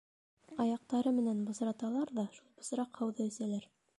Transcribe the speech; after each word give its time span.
Аяҡтары 0.63 1.11
менән 1.17 1.43
бысраталар 1.51 2.13
ҙа 2.21 2.27
шул 2.39 2.49
бысраҡ 2.63 3.01
һыуҙы 3.03 3.31
әсәләр. 3.33 3.71